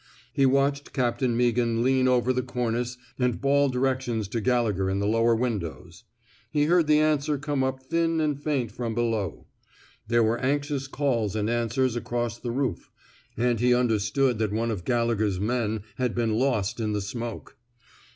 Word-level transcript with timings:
He 0.33 0.47
watched 0.47 0.93
Captain 0.93 1.37
Meaghan 1.37 1.83
lean 1.83 2.07
over 2.07 2.33
the 2.33 2.41
cornice 2.41 2.97
and 3.19 3.39
bawl 3.39 3.69
directions 3.69 4.27
to 4.29 4.41
Gallegher 4.41 4.89
in 4.89 4.97
the 4.97 5.05
lower 5.05 5.35
windows. 5.35 6.05
He 6.49 6.63
heard 6.63 6.87
the 6.87 6.97
answer 6.97 7.33
159 7.33 7.61
I 7.61 7.77
THE 7.83 7.83
SMOKE 7.83 7.85
EATERS 7.85 7.89
come 7.91 8.01
up 8.01 8.17
thin 8.17 8.19
and 8.19 8.43
faint 8.67 8.71
from 8.71 8.95
below. 8.95 9.45
There 10.07 10.23
were 10.23 10.39
anxious 10.39 10.87
calls 10.87 11.35
and 11.35 11.51
answers 11.51 11.95
across 11.95 12.39
the 12.39 12.49
roof, 12.49 12.89
and 13.37 13.59
he 13.59 13.75
understood 13.75 14.39
that 14.39 14.51
one 14.51 14.71
of 14.71 14.85
Galle 14.85 15.13
gher's 15.15 15.39
men 15.39 15.83
had 15.97 16.15
been 16.15 16.33
lost 16.33 16.79
in 16.79 16.93
the 16.93 17.01
smoke. 17.01 17.57